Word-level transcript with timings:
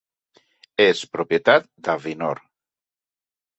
És 0.85 1.01
propietat 1.17 1.69
d'Avinor. 1.89 2.43